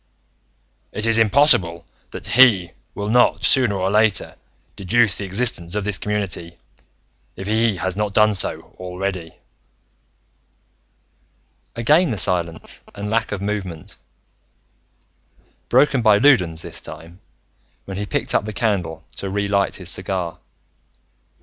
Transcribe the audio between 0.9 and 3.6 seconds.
"It is impossible that He will not,